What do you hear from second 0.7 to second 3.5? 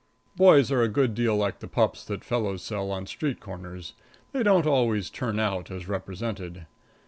are a good deal like the pups that fellows sell on street